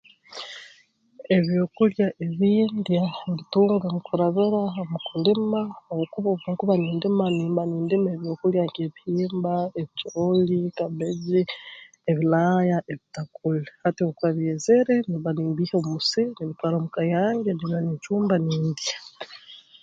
[1.37, 8.61] Ebyokulya ebi ndya mbitunga mu kurabira mu kulima habwokuba obu nkuba nindima nimba nindima ebyokulya
[8.65, 11.41] nk'ebihimba ebicooli kabbeji
[12.09, 17.77] abilaaya ebitakuli hati obu bikuba byezere nimba nimbiiha omu musiri nimbitwara mu ka yange nimba
[17.81, 18.95] nincumba nindya